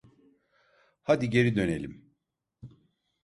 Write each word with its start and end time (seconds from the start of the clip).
Hadi 1.03 1.29
geri 1.29 1.55
dönelim. 1.55 2.13